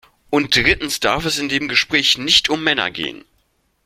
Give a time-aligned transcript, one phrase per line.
[0.31, 3.23] Und drittens darf es in dem Gespräch nicht um Männer gehen.